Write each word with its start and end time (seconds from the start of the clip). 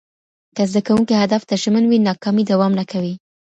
که 0.55 0.63
زده 0.71 0.81
کوونکي 0.87 1.13
هدف 1.23 1.41
ته 1.49 1.55
ژمن 1.61 1.83
وي، 1.87 1.97
ناکامي 2.07 2.43
دوام 2.51 2.71
نه 2.79 2.85
کوي. 2.91 3.13